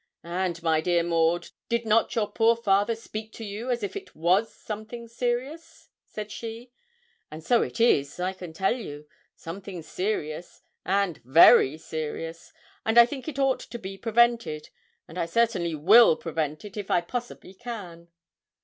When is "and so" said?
7.29-7.61